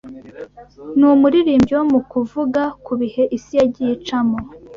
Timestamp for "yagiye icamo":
3.59-4.37